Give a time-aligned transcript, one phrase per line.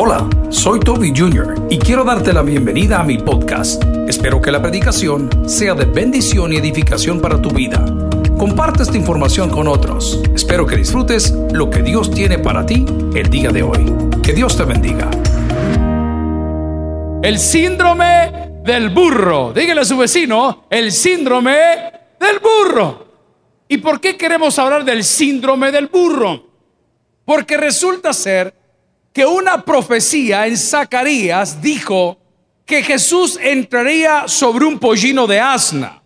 [0.00, 1.66] Hola, soy Toby Jr.
[1.68, 3.82] y quiero darte la bienvenida a mi podcast.
[4.06, 7.84] Espero que la predicación sea de bendición y edificación para tu vida.
[8.38, 10.22] Comparte esta información con otros.
[10.32, 13.92] Espero que disfrutes lo que Dios tiene para ti el día de hoy.
[14.22, 15.10] Que Dios te bendiga.
[17.20, 19.52] El síndrome del burro.
[19.52, 21.56] Dígale a su vecino, el síndrome
[22.20, 23.04] del burro.
[23.66, 26.46] ¿Y por qué queremos hablar del síndrome del burro?
[27.24, 28.57] Porque resulta ser
[29.18, 32.18] que una profecía en Zacarías dijo
[32.64, 36.00] que Jesús entraría sobre un pollino de asna.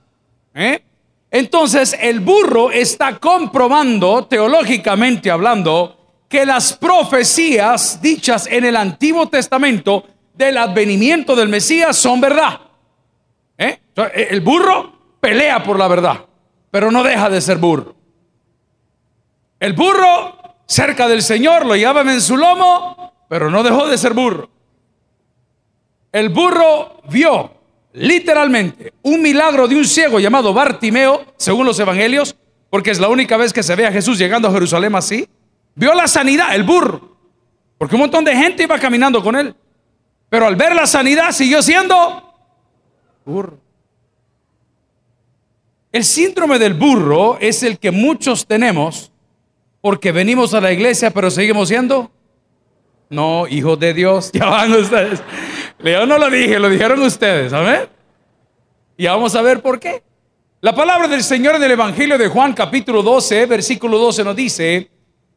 [0.54, 0.82] ¿eh?
[1.30, 10.06] Entonces el burro está comprobando, teológicamente hablando, que las profecías dichas en el Antiguo Testamento
[10.32, 12.60] del advenimiento del Mesías son verdad.
[13.58, 13.78] ¿Eh?
[14.14, 16.24] El burro pelea por la verdad,
[16.70, 17.94] pero no deja de ser burro.
[19.60, 24.14] El burro cerca del Señor lo llevaban en su lomo, pero no dejó de ser
[24.14, 24.50] burro.
[26.12, 27.52] El burro vio
[27.92, 32.36] literalmente un milagro de un ciego llamado Bartimeo, según los evangelios,
[32.70, 35.28] porque es la única vez que se ve a Jesús llegando a Jerusalén así.
[35.74, 37.16] Vio la sanidad, el burro,
[37.78, 39.54] porque un montón de gente iba caminando con él.
[40.28, 42.34] Pero al ver la sanidad siguió siendo
[43.24, 43.58] burro.
[45.92, 49.11] El síndrome del burro es el que muchos tenemos
[49.82, 52.10] porque venimos a la iglesia pero seguimos siendo
[53.12, 54.30] no hijos de Dios.
[54.34, 55.22] Ya van ustedes.
[55.84, 57.88] Yo no lo dije, lo dijeron ustedes, ¿sabes?
[58.96, 60.02] Y vamos a ver por qué.
[60.60, 64.90] La palabra del Señor en el Evangelio de Juan capítulo 12, versículo 12 nos dice,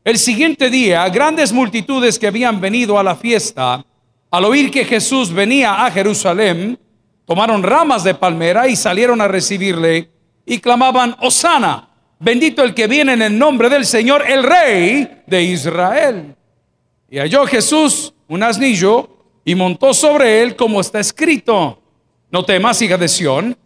[0.03, 3.83] el siguiente día grandes multitudes que habían venido a la fiesta
[4.31, 6.79] al oír que Jesús venía a Jerusalén,
[7.25, 10.11] tomaron ramas de palmera y salieron a recibirle
[10.45, 15.43] y clamaban, Osana, bendito el que viene en el nombre del Señor, el Rey de
[15.43, 16.35] Israel.
[17.09, 19.09] Y halló Jesús un asnillo
[19.43, 21.81] y montó sobre él como está escrito.
[22.31, 23.57] No temas, hija de Sión,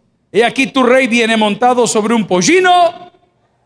[0.44, 3.10] aquí tu rey viene montado sobre un pollino,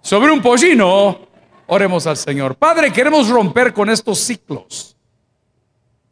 [0.01, 1.19] sobre un pollino.
[1.67, 2.57] Oremos al Señor.
[2.57, 4.97] Padre, queremos romper con estos ciclos.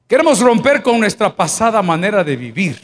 [0.06, 2.78] Queremos romper con nuestra pasada manera de vivir.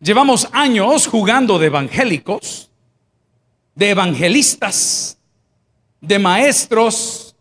[0.00, 2.69] Llevamos años jugando de evangélicos,
[3.80, 5.18] de evangelistas,
[6.02, 7.34] de maestros,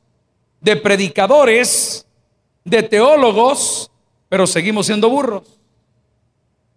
[0.62, 2.08] de predicadores,
[2.64, 3.92] de teólogos,
[4.30, 5.60] pero seguimos siendo burros.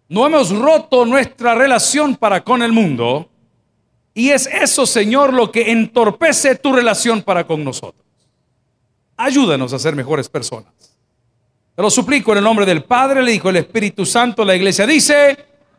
[0.09, 3.29] No hemos roto nuestra relación para con el mundo
[4.13, 8.03] y es eso, Señor, lo que entorpece tu relación para con nosotros.
[9.15, 10.73] Ayúdanos a ser mejores personas.
[11.73, 14.43] Te lo suplico en el nombre del Padre, le dijo el Espíritu Santo.
[14.43, 15.37] La iglesia dice,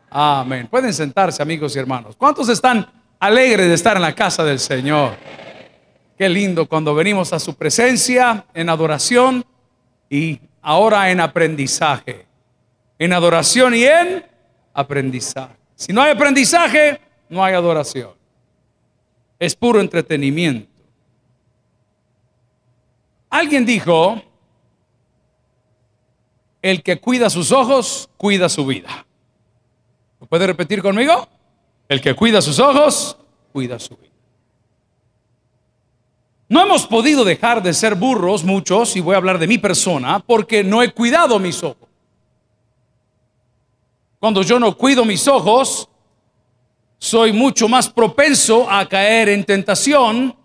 [0.09, 0.69] amén.
[0.71, 2.15] Pueden sentarse, amigos y hermanos.
[2.17, 5.15] ¿Cuántos están alegres de estar en la casa del Señor?
[6.17, 9.45] Qué lindo cuando venimos a su presencia en adoración
[10.09, 12.25] y ahora en aprendizaje.
[12.97, 14.25] En adoración y en
[14.73, 15.55] aprendizaje.
[15.75, 18.11] Si no hay aprendizaje, no hay adoración.
[19.37, 20.71] Es puro entretenimiento.
[23.29, 24.21] Alguien dijo,
[26.61, 29.05] el que cuida sus ojos, cuida su vida.
[30.21, 31.27] ¿Lo puede repetir conmigo?
[31.87, 33.17] El que cuida sus ojos,
[33.53, 34.11] cuida su vida.
[36.47, 40.19] No hemos podido dejar de ser burros muchos, y voy a hablar de mi persona,
[40.19, 41.89] porque no he cuidado mis ojos.
[44.19, 45.89] Cuando yo no cuido mis ojos,
[46.97, 50.35] soy mucho más propenso a caer en tentación,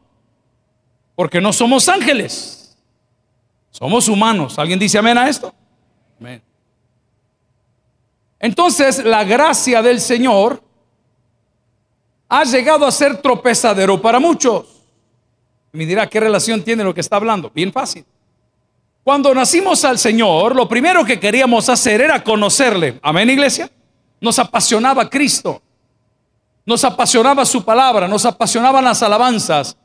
[1.15, 2.79] porque no somos ángeles,
[3.71, 4.59] somos humanos.
[4.59, 5.55] ¿Alguien dice amén a esto?
[8.39, 10.63] Entonces la gracia del Señor
[12.31, 14.65] ha llegado a ser tropezadero para muchos.
[15.73, 17.51] Me dirá, ¿qué relación tiene lo que está hablando?
[17.51, 18.05] Bien fácil.
[19.03, 23.01] Cuando nacimos al Señor, lo primero que queríamos hacer era conocerle.
[23.03, 23.69] Amén, iglesia.
[24.21, 25.61] Nos apasionaba Cristo.
[26.65, 29.77] Nos apasionaba su palabra, nos apasionaban las alabanzas,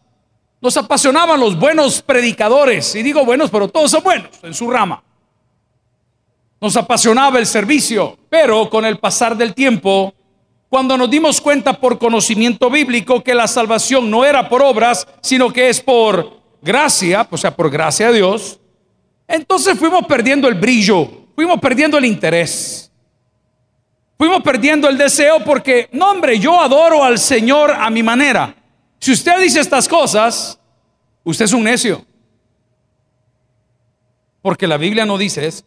[0.61, 2.93] nos apasionaban los buenos predicadores.
[2.93, 5.01] Y digo buenos, pero todos son buenos en su rama.
[6.61, 10.13] Nos apasionaba el servicio, pero con el pasar del tiempo,
[10.69, 15.51] cuando nos dimos cuenta por conocimiento bíblico que la salvación no era por obras, sino
[15.51, 18.59] que es por gracia, o sea, por gracia de Dios,
[19.27, 22.91] entonces fuimos perdiendo el brillo, fuimos perdiendo el interés.
[24.17, 28.55] Fuimos perdiendo el deseo porque, no hombre, yo adoro al Señor a mi manera.
[28.99, 30.57] Si usted dice estas cosas,
[31.23, 32.05] usted es un necio.
[34.41, 35.63] Porque la Biblia no dice eso.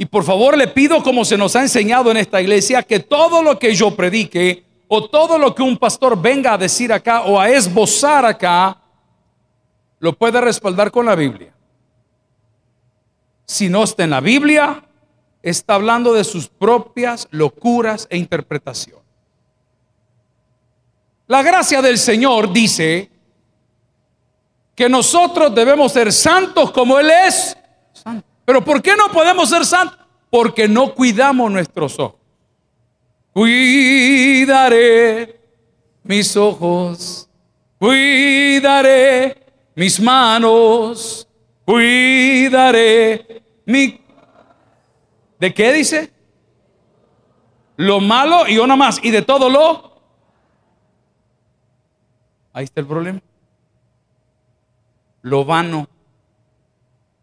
[0.00, 3.42] Y por favor le pido, como se nos ha enseñado en esta iglesia, que todo
[3.42, 7.38] lo que yo predique o todo lo que un pastor venga a decir acá o
[7.38, 8.80] a esbozar acá,
[9.98, 11.52] lo pueda respaldar con la Biblia.
[13.44, 14.82] si no está en la Biblia,
[15.42, 19.00] está hablando de sus propias locuras e interpretación.
[21.26, 23.10] La gracia del Señor dice
[24.74, 27.54] que nosotros debemos ser santos como Él es.
[28.50, 29.96] Pero ¿por qué no podemos ser santos?
[30.28, 32.18] Porque no cuidamos nuestros ojos.
[33.32, 34.90] Cuidaré
[36.02, 37.30] mis ojos,
[37.78, 41.28] cuidaré mis manos,
[41.64, 44.00] cuidaré mi...
[45.38, 46.12] ¿De qué dice?
[47.76, 48.98] Lo malo y una más.
[49.00, 50.02] Y de todo lo...
[52.52, 53.20] Ahí está el problema.
[55.22, 55.86] Lo vano.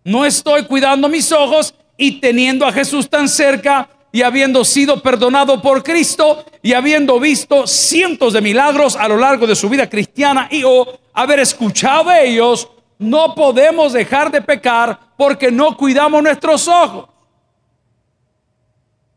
[0.07, 5.61] No estoy cuidando mis ojos y teniendo a Jesús tan cerca y habiendo sido perdonado
[5.61, 10.47] por Cristo y habiendo visto cientos de milagros a lo largo de su vida cristiana
[10.49, 16.69] y o haber escuchado de ellos, no podemos dejar de pecar porque no cuidamos nuestros
[16.69, 17.09] ojos.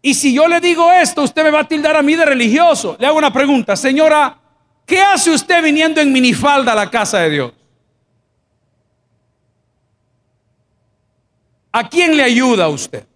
[0.02, 2.96] Y si yo le digo esto, usted me va a tildar a mí de religioso.
[2.98, 4.36] Le hago una pregunta, señora,
[4.84, 7.52] ¿qué hace usted viniendo en minifalda a la casa de Dios?
[11.72, 13.06] ¿A quién le ayuda usted?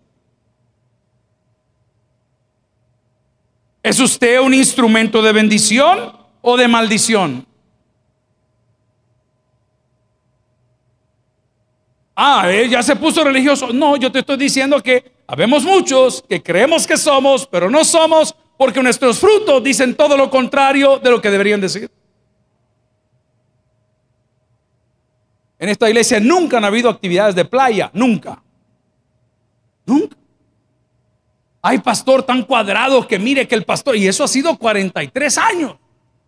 [3.82, 7.46] ¿Es usted un instrumento de bendición o de maldición?
[12.16, 13.72] Ah, él ya se puso religioso.
[13.72, 18.34] No, yo te estoy diciendo que habemos muchos que creemos que somos, pero no somos
[18.56, 21.90] porque nuestros frutos dicen todo lo contrario de lo que deberían decir.
[25.58, 28.43] En esta iglesia nunca han habido actividades de playa, nunca.
[29.86, 30.16] Nunca.
[31.62, 35.76] Hay pastor tan cuadrado que mire que el pastor, y eso ha sido 43 años.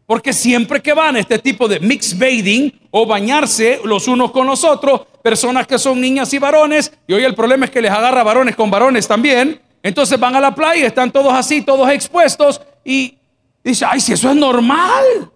[0.06, 4.64] Porque siempre que van este tipo de mix bathing o bañarse los unos con los
[4.64, 8.22] otros, personas que son niñas y varones, y hoy el problema es que les agarra
[8.22, 13.18] varones con varones también, entonces van a la playa, están todos así, todos expuestos, y
[13.62, 15.30] dice, ay, si eso es normal.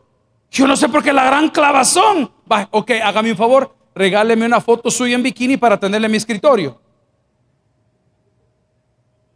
[0.50, 2.30] Yo no sé por qué la gran clavazón.
[2.50, 6.16] Va, ok, hágame un favor, regáleme una foto suya en bikini para tenerle en mi
[6.16, 6.80] escritorio.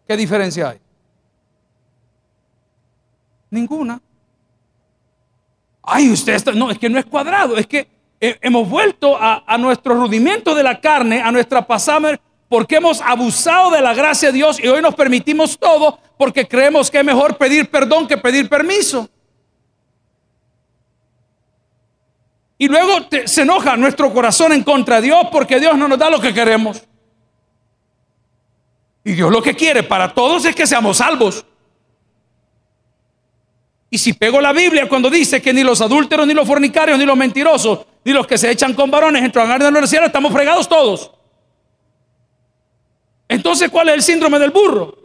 [0.07, 0.79] ¿Qué diferencia hay?
[3.51, 4.01] Ninguna.
[5.83, 7.89] Ay, usted está, no, es que no es cuadrado, es que
[8.21, 12.19] hemos vuelto a, a nuestro rudimento de la carne, a nuestra pasada,
[12.49, 16.91] porque hemos abusado de la gracia de Dios y hoy nos permitimos todo porque creemos
[16.91, 19.09] que es mejor pedir perdón que pedir permiso.
[22.57, 26.09] Y luego se enoja nuestro corazón en contra de Dios porque Dios no nos da
[26.09, 26.83] lo que queremos.
[29.05, 31.45] Y Dios lo que quiere para todos es que seamos salvos.
[33.91, 37.05] Y si pego la Biblia cuando dice que ni los adúlteros, ni los fornicarios, ni
[37.05, 40.69] los mentirosos, ni los que se echan con varones entran en el cielo, estamos fregados
[40.69, 41.13] todos.
[43.29, 44.99] Entonces, ¿cuál es el síndrome del burro?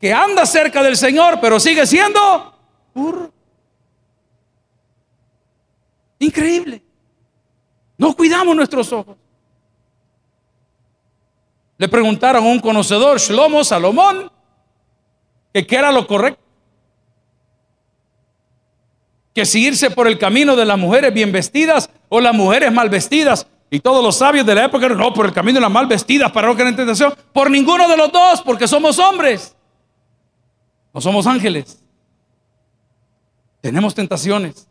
[0.00, 2.54] Que anda cerca del Señor, pero sigue siendo
[2.94, 3.30] burro.
[6.20, 6.82] Increíble.
[7.98, 9.16] No cuidamos nuestros ojos.
[11.80, 14.30] Le preguntaron a un conocedor, Shlomo Salomón,
[15.50, 16.42] que qué era lo correcto.
[19.34, 23.46] Que seguirse por el camino de las mujeres bien vestidas o las mujeres mal vestidas.
[23.70, 26.30] Y todos los sabios de la época, no, por el camino de las mal vestidas
[26.30, 27.14] para no caer en tentación.
[27.32, 29.56] Por ninguno de los dos, porque somos hombres.
[30.92, 31.82] No somos ángeles.
[33.62, 34.68] Tenemos tentaciones.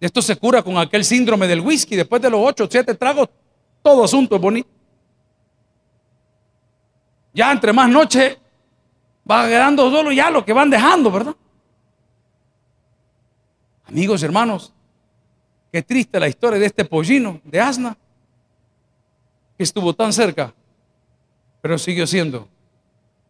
[0.00, 1.94] Esto se cura con aquel síndrome del whisky.
[1.94, 3.28] Después de los ocho o siete tragos,
[3.86, 4.68] todo asunto es bonito.
[7.32, 8.36] Ya entre más noche
[9.30, 11.36] va quedando solo ya lo que van dejando, ¿verdad?
[13.84, 14.72] Amigos hermanos,
[15.70, 17.96] qué triste la historia de este pollino de asna
[19.56, 20.52] que estuvo tan cerca,
[21.60, 22.48] pero siguió siendo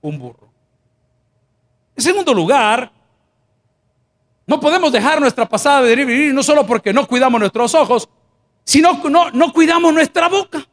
[0.00, 0.48] un burro.
[1.94, 2.90] En segundo lugar,
[4.46, 8.08] no podemos dejar nuestra pasada de vivir no solo porque no cuidamos nuestros ojos,
[8.66, 9.00] si no,
[9.32, 10.66] no, cuidamos nuestra boca.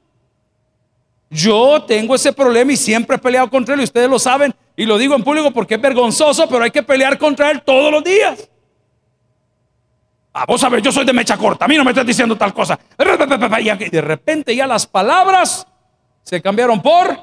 [1.29, 4.85] Yo tengo ese problema y siempre he peleado contra él y ustedes lo saben y
[4.85, 8.03] lo digo en público porque es vergonzoso, pero hay que pelear contra él todos los
[8.03, 8.50] días.
[10.33, 12.51] Ah, vos sabés, yo soy de mecha corta, a mí no me estás diciendo tal
[12.51, 12.79] cosa.
[12.97, 15.67] Y de repente ya las palabras
[16.23, 17.15] se cambiaron por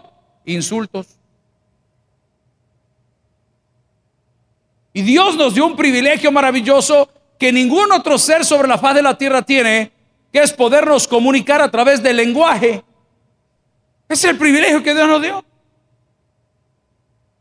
[0.45, 1.19] insultos.
[4.93, 7.09] Y Dios nos dio un privilegio maravilloso
[7.39, 9.91] que ningún otro ser sobre la faz de la tierra tiene,
[10.33, 12.85] que es podernos comunicar a través del lenguaje.
[14.09, 15.45] Es el privilegio que Dios nos dio.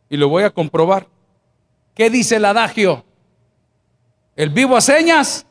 [0.10, 1.08] Y lo voy a comprobar.
[1.94, 3.06] ¿Qué dice el adagio?
[4.36, 5.46] El vivo a señas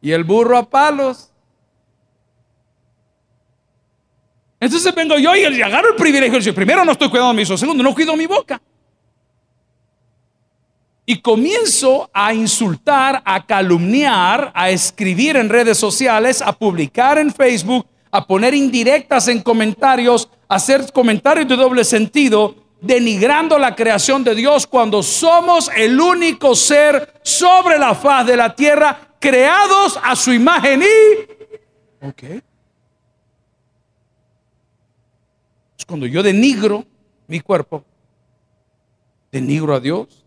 [0.00, 1.30] y el burro a palos.
[4.58, 6.54] Entonces vengo yo y agarro el privilegio.
[6.54, 7.60] Primero no estoy cuidando mis hijos.
[7.60, 8.60] Segundo, no cuido mi boca.
[11.04, 17.86] Y comienzo a insultar, a calumniar, a escribir en redes sociales, a publicar en Facebook,
[18.10, 24.34] a poner indirectas en comentarios, a hacer comentarios de doble sentido, denigrando la creación de
[24.34, 30.32] Dios cuando somos el único ser sobre la faz de la tierra creados a su
[30.32, 32.06] imagen y...
[32.06, 32.42] Ok.
[35.86, 36.84] Cuando yo denigro
[37.28, 37.84] mi cuerpo,
[39.30, 40.21] denigro a Dios.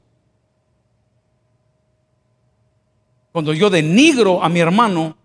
[3.36, 5.18] Cuando yo denigro a mi hermano,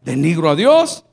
[0.00, 1.04] denigro a Dios.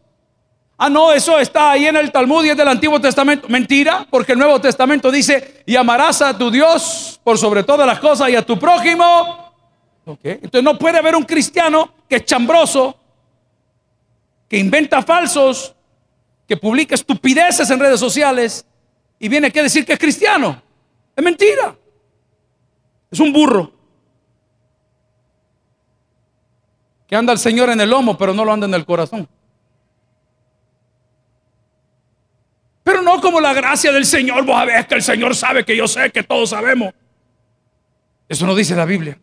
[0.77, 3.50] Ah, no, eso está ahí en el Talmud y es del Antiguo Testamento.
[3.50, 8.00] Mentira, porque el Nuevo Testamento dice, y amarás a tu Dios por sobre todas las
[8.00, 9.53] cosas y a tu prójimo.
[10.24, 12.96] Entonces no puede haber un cristiano que es chambroso,
[14.48, 15.75] que inventa falsos,
[16.48, 18.65] que publica estupideces en redes sociales
[19.20, 20.62] y viene aquí a decir que es cristiano.
[21.13, 21.75] Es mentira.
[23.12, 23.78] Es un burro.
[27.10, 29.28] Que anda el Señor en el lomo, pero no lo anda en el corazón.
[32.84, 34.46] Pero no como la gracia del Señor.
[34.46, 36.94] Vos sabés que el Señor sabe que yo sé que todos sabemos.
[38.28, 39.20] Eso no dice la Biblia.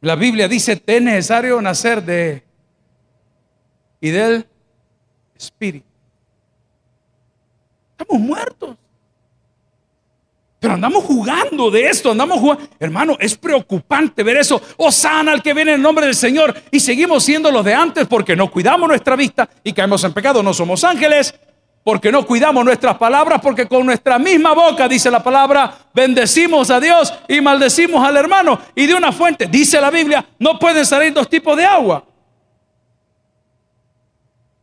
[0.00, 2.44] La Biblia dice, es necesario nacer de
[4.00, 4.46] y del
[5.36, 5.86] Espíritu.
[7.92, 8.76] Estamos muertos.
[10.58, 12.66] Pero andamos jugando de esto, andamos jugando.
[12.78, 14.60] Hermano, es preocupante ver eso.
[14.90, 16.54] sana al que viene en el nombre del Señor.
[16.70, 20.42] Y seguimos siendo los de antes porque no cuidamos nuestra vista y caemos en pecado.
[20.42, 21.34] No somos ángeles
[21.84, 26.80] porque no cuidamos nuestras palabras, porque con nuestra misma boca, dice la palabra, bendecimos a
[26.80, 28.58] Dios y maldecimos al hermano.
[28.74, 32.04] Y de una fuente, dice la Biblia, no pueden salir dos tipos de agua.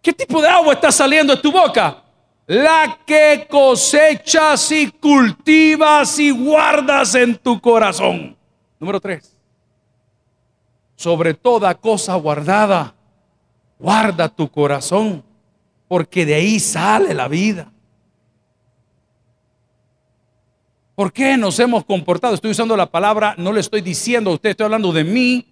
[0.02, 2.03] ¿Qué tipo de agua está saliendo de tu boca?
[2.46, 8.36] La que cosechas y cultivas y guardas en tu corazón.
[8.80, 9.38] Número tres.
[10.96, 12.94] Sobre toda cosa guardada,
[13.80, 15.24] guarda tu corazón,
[15.88, 17.72] porque de ahí sale la vida.
[20.96, 22.36] ¿Por qué nos hemos comportado?
[22.36, 25.48] Estoy usando la palabra, no le estoy diciendo a usted, estoy hablando de mí,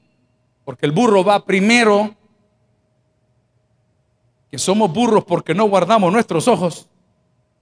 [0.64, 2.16] porque el burro va primero
[4.52, 6.88] que somos burros porque no guardamos nuestros ojos,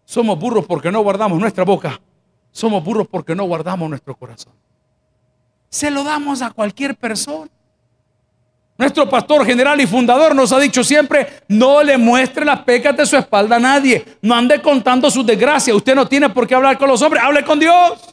[0.05, 2.01] somos burros porque no guardamos nuestra boca,
[2.51, 4.53] somos burros porque no guardamos nuestro corazón.
[5.69, 7.47] Se lo damos a cualquier persona.
[8.75, 13.05] Nuestro pastor general y fundador nos ha dicho siempre, no le muestre las pecas de
[13.05, 16.77] su espalda a nadie, no ande contando sus desgracias, usted no tiene por qué hablar
[16.77, 18.08] con los hombres, hable con Dios.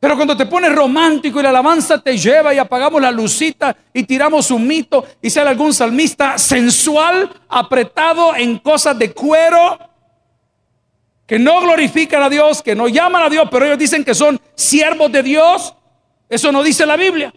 [0.00, 4.04] Pero cuando te pones romántico y la alabanza te lleva y apagamos la lucita y
[4.04, 9.76] tiramos un mito y sale algún salmista sensual, apretado en cosas de cuero,
[11.26, 14.40] que no glorifican a Dios, que no llaman a Dios, pero ellos dicen que son
[14.54, 15.74] siervos de Dios,
[16.28, 17.34] eso no dice la Biblia.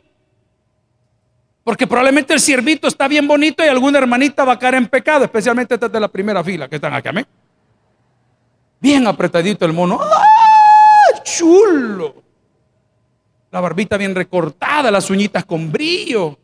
[1.63, 5.25] Porque probablemente el siervito está bien bonito y alguna hermanita va a caer en pecado,
[5.25, 7.25] especialmente desde la primera fila que están aquí, amén.
[8.79, 9.99] Bien apretadito el mono.
[9.99, 11.23] ¡Ah!
[11.23, 12.30] Chulo
[13.51, 16.37] la barbita bien recortada, las uñitas con brillo,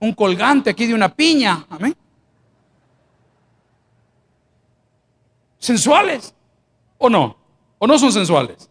[0.00, 1.94] un colgante aquí de una piña, amén.
[5.58, 6.34] ¿Sensuales?
[6.98, 7.36] ¿O no?
[7.78, 8.70] ¿O no son sensuales?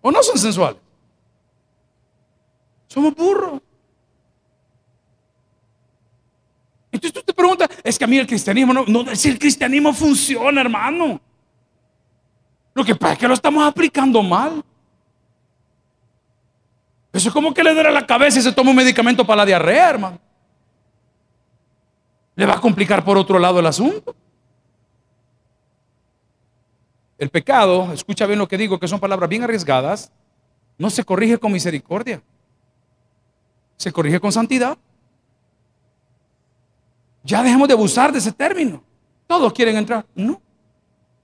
[0.00, 0.80] ¿O no son sensuales?
[2.86, 3.60] Somos burros.
[6.92, 9.92] Entonces tú te preguntas, es que a mí el cristianismo no, no si el cristianismo
[9.92, 11.20] funciona, hermano.
[12.74, 14.64] Lo que pasa es que lo estamos aplicando mal.
[17.20, 19.44] Eso es como que le duele la cabeza y se toma un medicamento para la
[19.44, 20.18] diarrea, hermano.
[22.34, 24.16] Le va a complicar por otro lado el asunto.
[27.18, 30.10] El pecado, escucha bien lo que digo, que son palabras bien arriesgadas,
[30.78, 32.22] no se corrige con misericordia.
[33.76, 34.78] Se corrige con santidad.
[37.22, 38.82] Ya dejemos de abusar de ese término.
[39.26, 40.06] Todos quieren entrar.
[40.14, 40.40] No,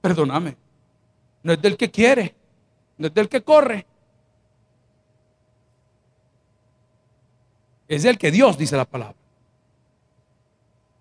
[0.02, 0.58] perdóname.
[1.42, 2.34] No es del que quiere,
[2.98, 3.86] no es del que corre,
[7.88, 9.16] es el que Dios dice la palabra.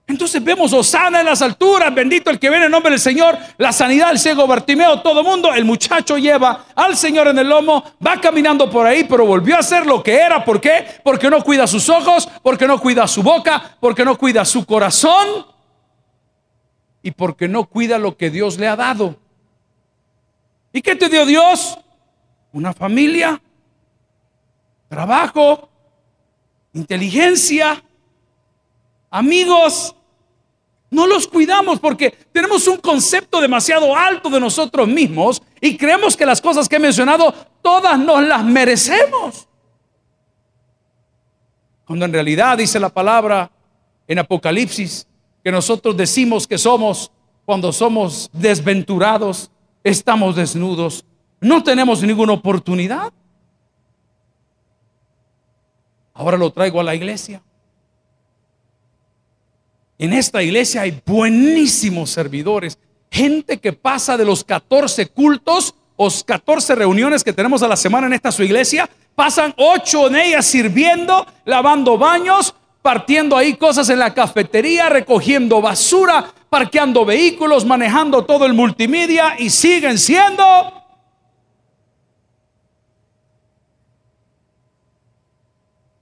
[0.07, 3.71] Entonces vemos Osana en las alturas, bendito el que viene en nombre del Señor, la
[3.71, 5.51] sanidad, el ciego Bartimeo, todo mundo.
[5.51, 9.63] El muchacho lleva al Señor en el lomo, va caminando por ahí, pero volvió a
[9.63, 10.45] ser lo que era.
[10.45, 10.85] ¿Por qué?
[11.03, 15.47] Porque no cuida sus ojos, porque no cuida su boca, porque no cuida su corazón
[17.01, 19.15] y porque no cuida lo que Dios le ha dado.
[20.71, 21.79] ¿Y qué te dio Dios?
[22.51, 23.41] Una familia,
[24.87, 25.67] trabajo,
[26.75, 27.83] inteligencia,
[29.09, 29.95] amigos,
[30.91, 36.25] no los cuidamos porque tenemos un concepto demasiado alto de nosotros mismos y creemos que
[36.25, 39.47] las cosas que he mencionado todas nos las merecemos.
[41.85, 43.49] Cuando en realidad dice la palabra
[44.07, 45.07] en Apocalipsis
[45.43, 47.11] que nosotros decimos que somos
[47.45, 49.51] cuando somos desventurados,
[49.83, 51.05] estamos desnudos,
[51.39, 53.13] no tenemos ninguna oportunidad.
[56.15, 57.41] Ahora lo traigo a la iglesia.
[59.97, 62.77] En esta iglesia hay buenísimos servidores,
[63.11, 68.07] gente que pasa de los 14 cultos o 14 reuniones que tenemos a la semana
[68.07, 73.99] en esta su iglesia, pasan 8 en ellas sirviendo, lavando baños, partiendo ahí cosas en
[73.99, 80.84] la cafetería, recogiendo basura, parqueando vehículos, manejando todo el multimedia y siguen siendo...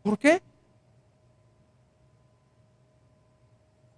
[0.04, 0.42] ¿Por qué?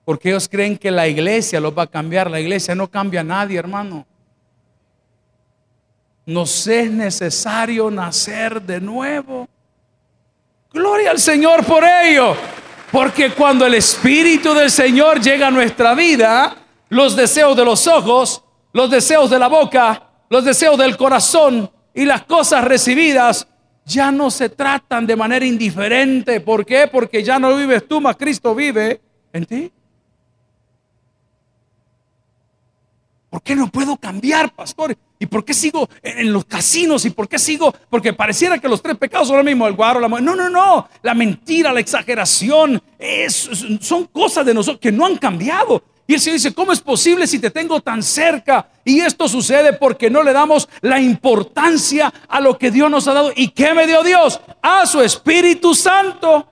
[0.06, 2.30] Porque ellos creen que la iglesia los va a cambiar.
[2.30, 4.06] La iglesia no cambia a nadie, hermano.
[6.28, 9.50] Nos es necesario nacer de nuevo.
[10.72, 12.36] Gloria al Señor por ello.
[12.92, 16.56] Porque cuando el Espíritu del Señor llega a nuestra vida,
[16.90, 18.44] los deseos de los ojos,
[18.74, 23.48] los deseos de la boca, los deseos del corazón y las cosas recibidas
[23.86, 26.42] ya no se tratan de manera indiferente.
[26.42, 26.88] ¿Por qué?
[26.92, 29.00] Porque ya no vives tú, más Cristo vive
[29.32, 29.72] en ti.
[33.30, 34.98] ¿Por qué no puedo cambiar, pastor?
[35.20, 37.06] ¿Y por qué sigo en los casinos?
[37.06, 37.74] ¿Y por qué sigo?
[37.89, 40.24] Porque pareciera que los tres pecados son lo mismo, el guaro, la mujer.
[40.24, 40.89] No, no, no.
[41.01, 42.82] La mentira, la exageración,
[43.82, 45.84] son cosas de nosotros que no han cambiado.
[46.08, 48.70] Y el Señor dice, ¿cómo es posible si te tengo tan cerca?
[48.84, 53.14] Y esto sucede porque no le damos la importancia a lo que Dios nos ha
[53.14, 53.32] dado.
[53.36, 54.40] ¿Y qué me dio Dios?
[54.62, 56.48] A su Espíritu Santo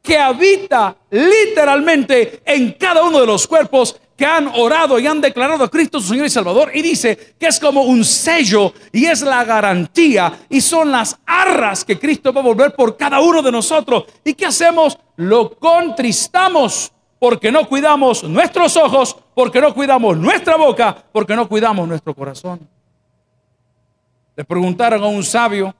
[0.00, 5.62] que habita literalmente en cada uno de los cuerpos que han orado y han declarado
[5.64, 6.70] a Cristo su Señor y Salvador.
[6.72, 11.84] Y dice que es como un sello y es la garantía y son las arras
[11.84, 14.04] que Cristo va a volver por cada uno de nosotros.
[14.24, 14.98] ¿Y qué hacemos?
[15.16, 21.88] Lo contristamos porque no cuidamos nuestros ojos, porque no cuidamos nuestra boca, porque no cuidamos
[21.88, 22.68] nuestro corazón.
[24.36, 25.74] Le preguntaron a un sabio,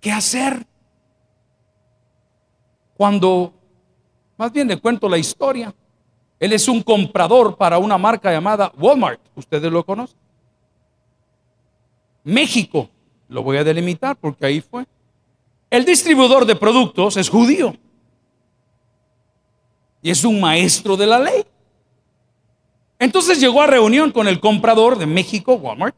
[0.00, 0.64] ¿qué hacer
[2.96, 3.52] cuando
[4.38, 5.74] más bien le cuento la historia.
[6.38, 9.20] Él es un comprador para una marca llamada Walmart.
[9.34, 10.16] Ustedes lo conocen.
[12.22, 12.88] México,
[13.28, 14.86] lo voy a delimitar porque ahí fue.
[15.70, 17.76] El distribuidor de productos es judío.
[20.02, 21.44] Y es un maestro de la ley.
[22.98, 25.94] Entonces llegó a reunión con el comprador de México, Walmart.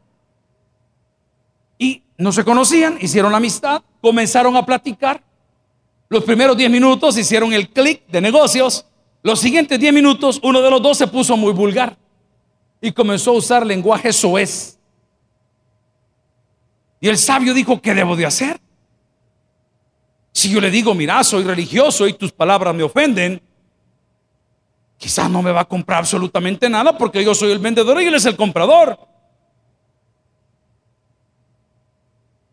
[1.77, 5.23] Y no se conocían, hicieron amistad, comenzaron a platicar.
[6.09, 8.85] Los primeros 10 minutos hicieron el clic de negocios.
[9.23, 11.97] Los siguientes 10 minutos, uno de los dos se puso muy vulgar
[12.81, 14.77] y comenzó a usar lenguaje soez.
[16.99, 18.59] Y el sabio dijo, ¿qué debo de hacer?
[20.31, 23.41] Si yo le digo, mira, soy religioso y tus palabras me ofenden,
[24.97, 28.13] quizás no me va a comprar absolutamente nada porque yo soy el vendedor y él
[28.13, 28.97] es el comprador.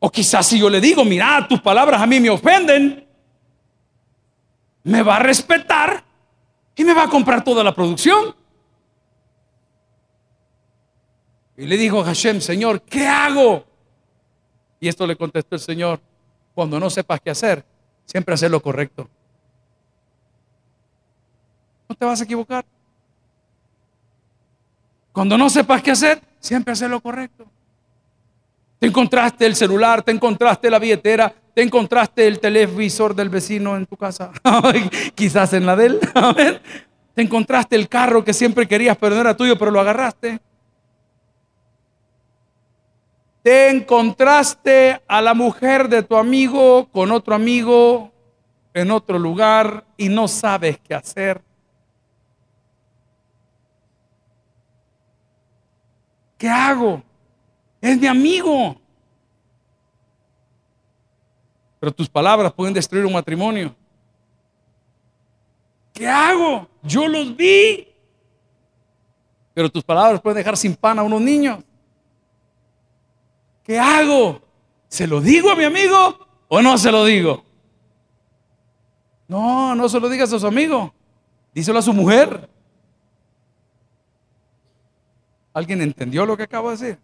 [0.00, 3.06] O quizás si yo le digo, mira, tus palabras a mí me ofenden,
[4.84, 6.04] me va a respetar
[6.74, 8.34] y me va a comprar toda la producción.
[11.56, 13.64] Y le dijo Hashem, Señor, ¿qué hago?
[14.80, 16.00] Y esto le contestó el Señor,
[16.58, 17.64] cuando no sepas qué hacer,
[18.04, 19.08] siempre hacer lo correcto.
[21.88, 22.64] No te vas a equivocar.
[25.12, 27.46] Cuando no sepas qué hacer, siempre hacer lo correcto.
[28.80, 33.86] Te encontraste el celular, te encontraste la billetera, te encontraste el televisor del vecino en
[33.86, 34.32] tu casa,
[35.14, 36.00] quizás en la de él.
[37.14, 40.40] Te encontraste el carro que siempre querías, pero no era tuyo, pero lo agarraste.
[43.48, 48.12] Te encontraste a la mujer de tu amigo con otro amigo
[48.74, 51.40] en otro lugar y no sabes qué hacer.
[56.36, 57.02] ¿Qué hago?
[57.80, 58.78] Es mi amigo.
[61.80, 63.74] Pero tus palabras pueden destruir un matrimonio.
[65.94, 66.68] ¿Qué hago?
[66.82, 67.88] Yo los vi.
[69.54, 71.64] Pero tus palabras pueden dejar sin pan a unos niños.
[73.68, 74.40] ¿Qué hago?
[74.88, 77.44] ¿Se lo digo a mi amigo o no se lo digo?
[79.28, 80.94] No, no se lo digas a su amigo.
[81.52, 82.48] Díselo a su mujer.
[85.52, 86.98] ¿Alguien entendió lo que acabo de decir?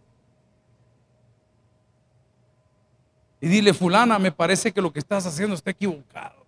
[3.42, 6.46] Y dile, fulana, me parece que lo que estás haciendo está equivocado.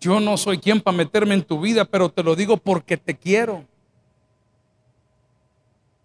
[0.00, 3.16] Yo no soy quien para meterme en tu vida, pero te lo digo porque te
[3.16, 3.64] quiero.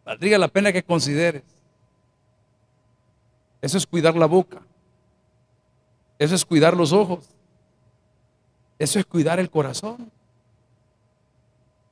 [0.05, 1.54] Valdría la pena que consideres.
[3.65, 4.61] Eso es cuidar la boca.
[6.19, 7.27] Eso es cuidar los ojos.
[8.77, 10.11] Eso es cuidar el corazón.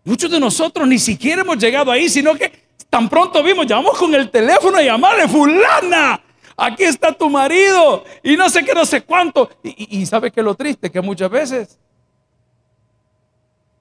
[0.04, 2.52] Muchos de nosotros ni siquiera hemos llegado ahí, sino que
[2.92, 6.22] tan pronto vimos, llamamos con el teléfono a llamarle, fulana,
[6.56, 9.50] aquí está tu marido, y no sé qué, no sé cuánto.
[9.64, 11.80] Y, sabe que lo triste, que muchas veces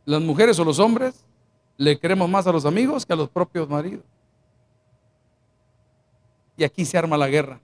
[0.07, 1.27] las mujeres o los hombres
[1.77, 4.07] le queremos más a los amigos que a los propios maridos.
[6.57, 7.61] Y aquí se arma la guerra.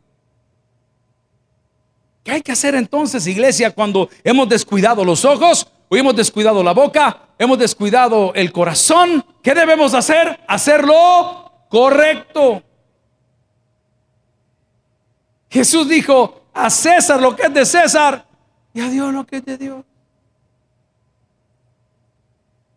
[2.29, 6.75] ¿Qué hay que hacer entonces, iglesia, cuando hemos descuidado los ojos, o hemos descuidado la
[6.75, 9.25] boca, hemos descuidado el corazón?
[9.43, 10.39] ¿Qué debemos hacer?
[10.47, 12.63] Hacerlo correcto.
[15.49, 18.27] Jesús dijo, a César lo que es de César
[18.75, 19.85] y a Dios lo que es de Dios.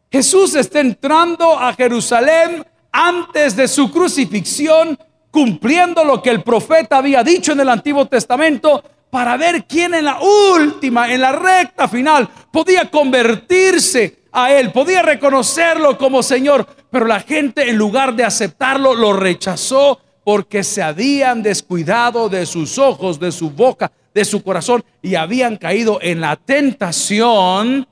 [0.09, 4.97] Jesús está entrando a Jerusalén antes de su crucifixión,
[5.29, 8.81] cumpliendo lo que el profeta había dicho en el Antiguo Testamento,
[9.11, 15.01] para ver quién en la última, en la recta final, podía convertirse a Él, podía
[15.01, 21.43] reconocerlo como Señor, pero la gente en lugar de aceptarlo lo rechazó porque se habían
[21.43, 26.37] descuidado de sus ojos, de su boca, de su corazón y habían caído en la
[26.37, 27.87] tentación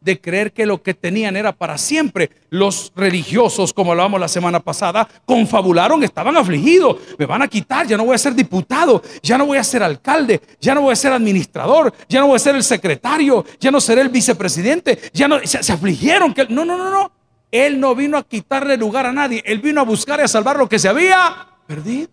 [0.00, 2.30] de creer que lo que tenían era para siempre.
[2.48, 6.96] Los religiosos, como hablábamos la semana pasada, confabularon, estaban afligidos.
[7.18, 9.82] Me van a quitar, ya no voy a ser diputado, ya no voy a ser
[9.82, 13.70] alcalde, ya no voy a ser administrador, ya no voy a ser el secretario, ya
[13.70, 14.98] no seré el vicepresidente.
[15.12, 16.32] Ya no, se, afligieron.
[16.34, 17.12] Que, no, no, no, no.
[17.50, 19.42] Él no vino a quitarle lugar a nadie.
[19.44, 22.08] Él vino a buscar y a salvar lo que se había perdido.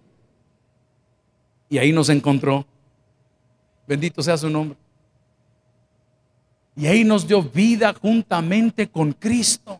[1.69, 2.65] Y ahí nos encontró.
[3.87, 4.77] Bendito sea su nombre.
[6.77, 9.79] Y ahí nos dio vida juntamente con Cristo.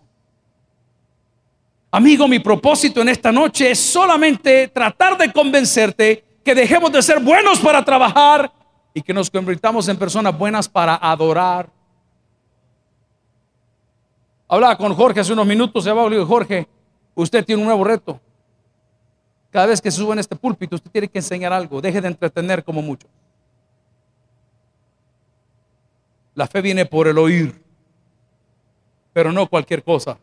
[1.92, 7.20] Amigo, mi propósito en esta noche es solamente tratar de convencerte que dejemos de ser
[7.20, 8.52] buenos para trabajar
[8.96, 11.70] y que nos convirtamos en personas buenas para adorar.
[14.48, 16.68] Hablaba con Jorge hace unos minutos, se va, Jorge,
[17.14, 18.20] usted tiene un nuevo reto.
[19.52, 22.08] Cada vez que se sube en este púlpito, usted tiene que enseñar algo, deje de
[22.08, 23.08] entretener como mucho.
[26.38, 27.60] La fe viene por el oír,
[29.12, 30.20] pero no cualquier cosa.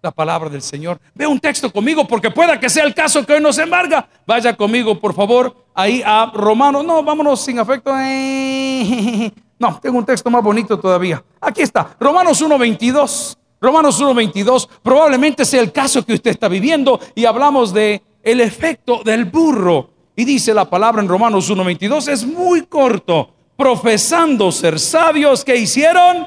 [0.00, 1.00] La palabra del Señor.
[1.12, 4.08] Ve un texto conmigo porque pueda que sea el caso que hoy nos embarga.
[4.24, 6.84] Vaya conmigo, por favor, ahí a Romanos.
[6.84, 7.92] No, vámonos sin afecto.
[9.58, 11.22] No, tengo un texto más bonito todavía.
[11.40, 13.36] Aquí está, Romanos 1.22.
[13.60, 19.02] Romanos 1.22 probablemente sea el caso que usted está viviendo y hablamos de el efecto
[19.04, 19.91] del burro.
[20.14, 23.34] Y dice la palabra en Romanos 1.22, es muy corto.
[23.56, 26.26] Profesando ser sabios, que hicieron?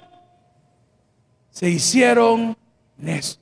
[1.52, 2.58] Se hicieron
[2.98, 3.40] necios.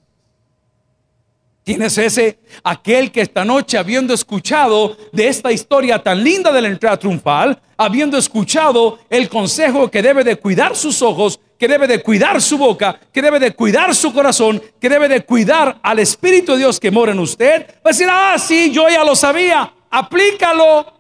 [1.64, 6.68] Tienes ese, aquel que esta noche, habiendo escuchado de esta historia tan linda de la
[6.68, 12.04] entrada triunfal, habiendo escuchado el consejo que debe de cuidar sus ojos, que debe de
[12.04, 16.52] cuidar su boca, que debe de cuidar su corazón, que debe de cuidar al Espíritu
[16.52, 19.74] de Dios que mora en usted, va a decir, ah, sí, yo ya lo sabía,
[19.94, 20.92] aplícalo.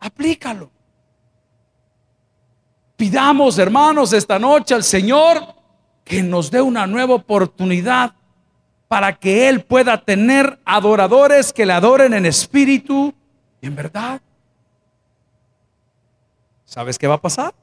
[0.00, 0.70] Aplícalo.
[2.96, 5.54] Pidamos, hermanos, esta noche al Señor
[6.04, 8.14] que nos dé una nueva oportunidad
[8.88, 13.12] para que Él pueda tener adoradores que le adoren en espíritu
[13.60, 14.22] y en verdad.
[16.64, 17.54] ¿Sabes qué va a pasar?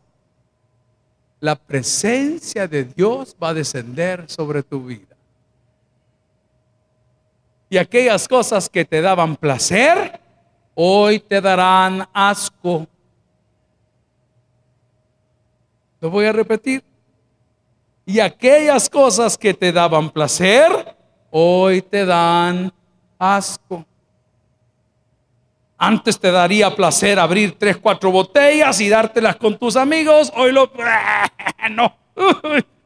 [1.39, 5.12] La presencia de Dios va a descender sobre tu vida.
[7.73, 10.19] Y aquellas cosas que te daban placer,
[10.75, 12.86] hoy te darán asco.
[15.99, 16.83] Lo voy a repetir.
[18.05, 20.95] Y aquellas cosas que te daban placer,
[21.31, 22.71] hoy te dan
[23.17, 23.83] asco.
[25.75, 30.31] Antes te daría placer abrir tres, cuatro botellas y dártelas con tus amigos.
[30.36, 30.71] Hoy lo...
[31.71, 31.97] No.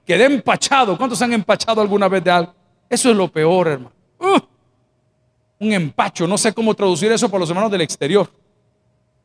[0.06, 0.97] quedé empachado.
[0.97, 2.54] ¿Cuántos han empachado alguna vez de algo?
[2.89, 3.91] Eso es lo peor, hermano.
[5.60, 6.28] Un empacho.
[6.28, 8.30] No sé cómo traducir eso para los hermanos del exterior.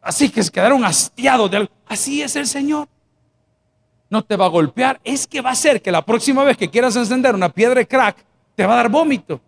[0.01, 1.71] Así que se quedaron hastiados de algo.
[1.87, 2.88] Así es el Señor
[4.12, 6.68] no te va a golpear, es que va a ser que la próxima vez que
[6.68, 8.23] quieras encender una piedra de crack,
[8.55, 9.40] te va a dar vómito.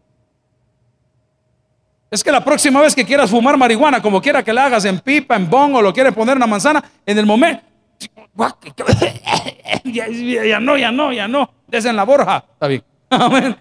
[2.10, 5.00] Es que la próxima vez que quieras fumar marihuana, como quiera que la hagas en
[5.00, 7.62] pipa, en bong o lo quieres poner en una manzana, en el momento,
[9.84, 12.82] ya, ya no, ya no, ya no, desde en la borja, está bien.
[13.10, 13.54] Amén.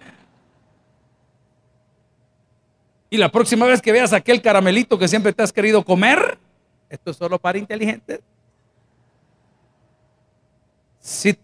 [3.14, 6.36] Y la próxima vez que veas aquel caramelito que siempre te has querido comer,
[6.90, 8.18] esto es solo para inteligentes.
[10.98, 11.38] Si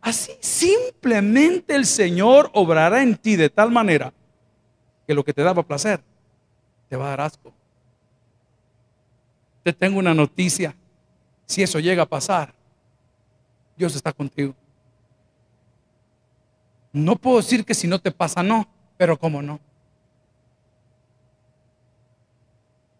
[0.00, 4.12] así simplemente el Señor obrará en ti de tal manera
[5.06, 6.02] que lo que te daba placer
[6.88, 7.54] te va a dar asco.
[9.62, 10.74] Te tengo una noticia.
[11.46, 12.52] Si eso llega a pasar,
[13.76, 14.52] Dios está contigo.
[16.94, 19.58] No puedo decir que si no te pasa, no, pero como no.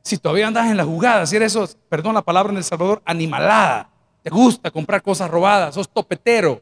[0.02, 3.00] Si todavía andas en la jugada, si eres eso, perdón la palabra en El Salvador,
[3.04, 3.88] animalada,
[4.24, 6.61] te gusta comprar cosas robadas, sos topetero,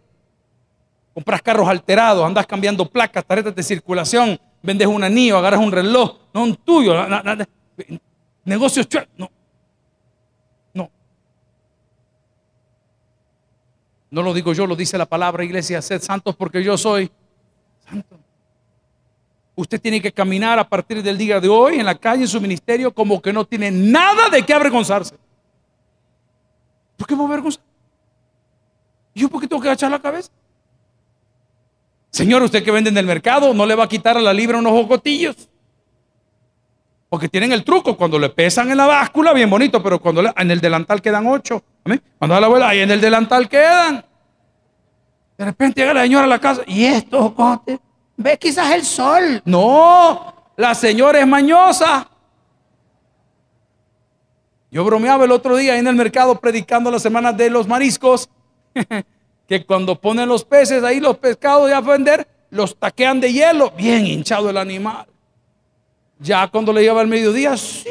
[1.15, 6.19] compras carros alterados, andas cambiando placas, tarjetas de circulación, vendes un anillo, agarras un reloj,
[6.35, 6.95] no un tuyo,
[8.45, 9.31] negocios no.
[10.75, 10.91] No.
[14.11, 17.11] No lo digo yo, lo dice la palabra iglesia, sed santos porque yo soy
[19.55, 22.41] Usted tiene que caminar a partir del día de hoy en la calle, en su
[22.41, 25.15] ministerio, como que no tiene nada de qué avergonzarse.
[26.97, 27.63] ¿Por qué me avergonzar?
[29.15, 30.31] ¿Yo por qué tengo que agachar la cabeza?
[32.11, 34.59] Señor, usted que vende en el mercado, no le va a quitar a la libra
[34.59, 35.49] unos jocotillos.
[37.09, 40.51] Porque tienen el truco, cuando le pesan en la báscula, bien bonito, pero cuando en
[40.51, 41.63] el delantal quedan ocho.
[42.19, 44.05] Cuando da la abuela, ahí en el delantal quedan.
[45.39, 47.81] De repente llega la señora a la casa, y estos jocotes
[48.17, 49.43] Ve quizás el sol.
[49.45, 52.09] No, la señora es mañosa.
[54.71, 58.31] Yo bromeaba el otro día en el mercado predicando las semanas de los mariscos,
[59.49, 63.71] que cuando ponen los peces ahí, los pescados ya a vender, los taquean de hielo,
[63.73, 65.07] bien hinchado el animal.
[66.19, 67.91] Ya cuando le lleva al mediodía, sí,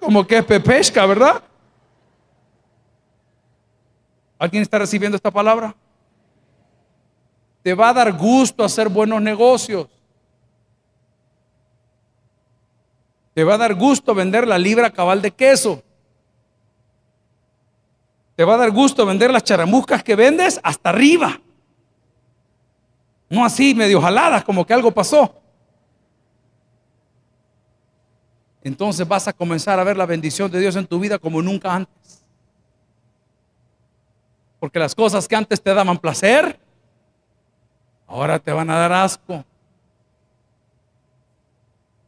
[0.00, 1.42] como que es pesca, ¿verdad?
[4.38, 5.76] ¿Alguien está recibiendo esta palabra?
[7.62, 9.86] Te va a dar gusto hacer buenos negocios.
[13.34, 15.82] Te va a dar gusto vender la libra cabal de queso.
[18.34, 21.40] Te va a dar gusto vender las charamuscas que vendes hasta arriba.
[23.28, 25.34] No así medio jaladas como que algo pasó.
[28.62, 31.74] Entonces vas a comenzar a ver la bendición de Dios en tu vida como nunca
[31.74, 32.24] antes.
[34.58, 36.58] Porque las cosas que antes te daban placer,
[38.10, 39.44] Ahora te van a dar asco.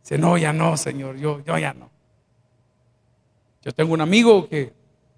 [0.03, 1.89] Dice, no, ya no, Señor, yo, yo ya no.
[3.63, 4.73] Yo tengo un amigo que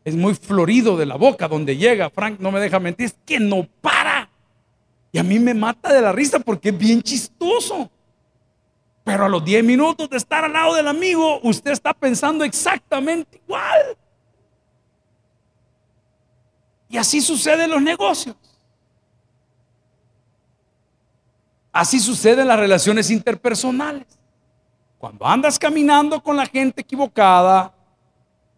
[0.05, 3.41] es muy florido de la boca, donde llega, Frank no me deja mentir, es que
[3.41, 4.29] no para.
[5.11, 7.91] Y a mí me mata de la risa porque es bien chistoso.
[9.05, 13.41] Pero a los 10 minutos de estar al lado del amigo, usted está pensando exactamente
[13.43, 13.97] igual.
[16.91, 18.37] Y así sucede en los negocios.
[21.75, 24.07] Así sucede en las relaciones interpersonales.
[24.97, 27.75] Cuando andas caminando con la gente equivocada,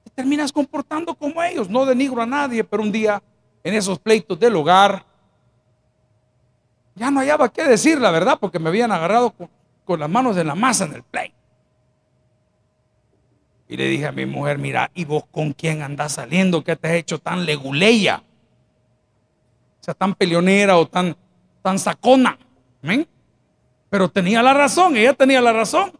[0.04, 1.70] te terminas comportando como ellos.
[1.70, 3.22] No denigro a nadie, pero un día
[3.64, 5.02] en esos pleitos del hogar,
[6.94, 9.32] ya no hallaba qué decir, la verdad, porque me habían agarrado
[9.86, 11.34] con, las manos en la masa en el pleito.
[13.66, 16.62] Y le dije a mi mujer, mira, ¿y vos con quién andás saliendo?
[16.62, 18.22] ¿Qué te has hecho tan leguleya?
[19.80, 21.16] O sea, tan peleonera o tan,
[21.62, 22.38] tan sacona.
[23.90, 25.92] Pero tenía la razón, ella tenía la razón.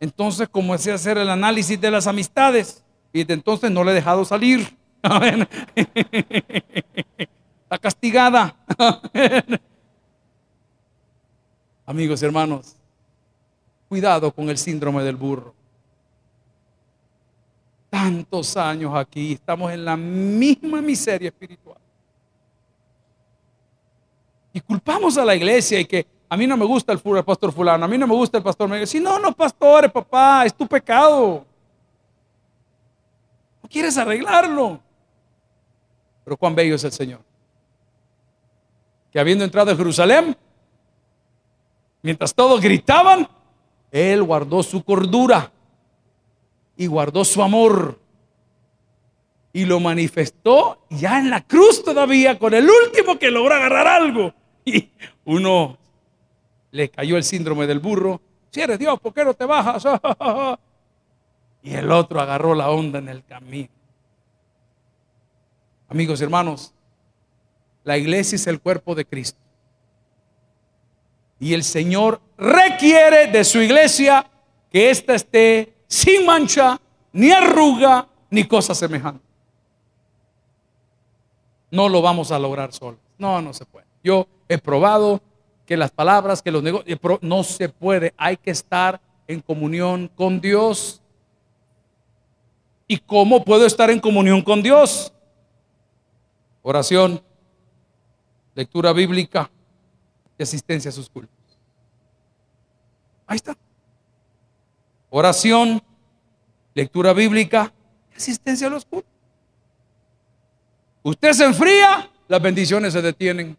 [0.00, 3.94] Entonces comencé a hacer el análisis de las amistades y de entonces no le he
[3.94, 4.76] dejado salir.
[7.68, 8.56] Está castigada.
[11.86, 12.76] Amigos y hermanos,
[13.88, 15.54] cuidado con el síndrome del burro.
[17.90, 21.78] Tantos años aquí, estamos en la misma miseria espiritual.
[24.58, 27.84] Y culpamos a la iglesia y que a mí no me gusta el, pastor fulano,
[27.84, 28.68] a mí no me gusta el pastor.
[28.68, 31.46] Me si no, no, pastores, papá, es tu pecado.
[33.62, 34.80] No quieres arreglarlo.
[36.24, 37.20] Pero cuán bello es el Señor.
[39.12, 40.36] Que habiendo entrado en Jerusalén,
[42.02, 43.28] mientras todos gritaban,
[43.92, 45.52] Él guardó su cordura
[46.76, 47.96] y guardó su amor
[49.52, 54.34] y lo manifestó ya en la cruz todavía con el último que logró agarrar algo.
[55.24, 55.78] Uno
[56.70, 58.20] le cayó el síndrome del burro.
[58.50, 59.84] Si eres Dios, ¿por qué no te bajas?
[61.62, 63.68] y el otro agarró la onda en el camino.
[65.88, 66.74] Amigos y hermanos,
[67.84, 69.38] la iglesia es el cuerpo de Cristo.
[71.40, 74.26] Y el Señor requiere de su iglesia
[74.70, 76.78] que ésta esté sin mancha,
[77.12, 79.24] ni arruga, ni cosa semejante.
[81.70, 82.98] No lo vamos a lograr solo.
[83.18, 83.86] No, no se puede.
[84.02, 85.20] Yo he probado
[85.66, 90.40] que las palabras, que los negocios, no se puede, hay que estar en comunión con
[90.40, 91.02] Dios.
[92.86, 95.12] ¿Y cómo puedo estar en comunión con Dios?
[96.62, 97.22] Oración,
[98.54, 99.50] lectura bíblica
[100.38, 101.36] y asistencia a sus cultos.
[103.26, 103.54] Ahí está.
[105.10, 105.82] Oración,
[106.74, 107.72] lectura bíblica
[108.12, 109.12] y asistencia a los cultos.
[111.02, 113.56] Usted se enfría, las bendiciones se detienen.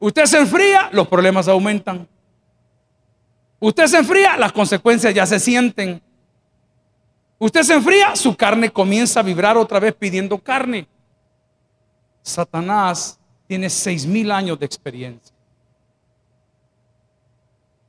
[0.00, 2.08] Usted se enfría, los problemas aumentan.
[3.60, 6.02] Usted se enfría, las consecuencias ya se sienten.
[7.38, 10.88] Usted se enfría, su carne comienza a vibrar otra vez pidiendo carne.
[12.22, 15.36] Satanás tiene seis mil años de experiencia.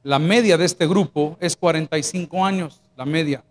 [0.03, 3.41] La media de este grupo es 45 años, la media.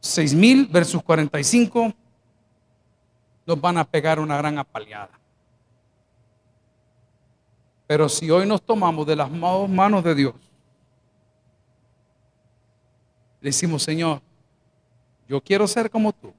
[0.00, 1.92] Seis mil versus 45
[3.44, 5.23] nos van a pegar una gran apaleada.
[7.86, 10.34] Pero si hoy nos tomamos de las manos de Dios,
[13.40, 14.22] decimos, Señor,
[15.28, 16.32] yo quiero ser como tú,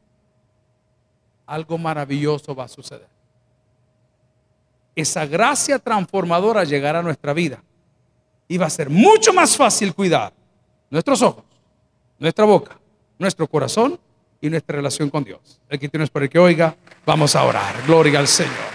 [1.46, 3.08] algo maravilloso va a suceder.
[4.96, 7.62] Esa gracia transformadora llegará a nuestra vida
[8.48, 10.34] y va a ser mucho más fácil cuidar
[10.90, 11.44] nuestros ojos,
[12.18, 12.80] nuestra boca,
[13.20, 14.00] nuestro corazón
[14.42, 15.60] y nuestra relación con Dios.
[15.70, 17.76] El que tienes el que oiga, vamos a orar.
[17.86, 18.75] Gloria al Señor.